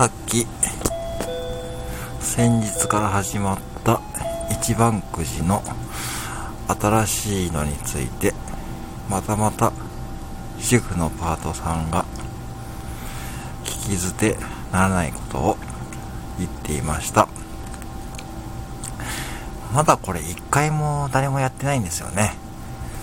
[0.00, 0.46] さっき、
[2.20, 4.00] 先日から始まった
[4.50, 5.62] 一番くじの
[6.68, 8.32] 新しいのについて、
[9.10, 9.74] またまた
[10.58, 12.06] 主婦のパートさんが
[13.62, 14.38] 聞き捨て
[14.72, 15.56] ならないことを
[16.38, 17.28] 言っていました。
[19.74, 22.32] まだこれ一回も誰もやってないんですよね。